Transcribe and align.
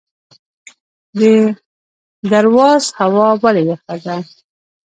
د 1.19 1.21
درواز 2.31 2.83
هوا 2.99 3.29
ولې 3.43 3.63
یخه 3.71 3.95
ده؟ 4.03 4.15